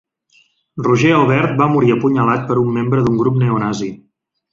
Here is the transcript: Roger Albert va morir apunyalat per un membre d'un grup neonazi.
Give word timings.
Roger 0.85 1.11
Albert 1.17 1.53
va 1.59 1.67
morir 1.73 1.93
apunyalat 1.95 2.47
per 2.53 2.57
un 2.63 2.71
membre 2.79 3.05
d'un 3.09 3.21
grup 3.21 3.39
neonazi. 3.43 3.91